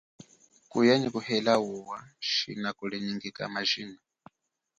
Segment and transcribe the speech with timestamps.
[0.69, 1.97] Kuya nyi kuhela uwa,
[2.29, 3.97] shina kulinyika majina.